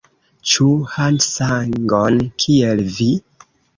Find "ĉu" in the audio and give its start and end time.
0.53-0.69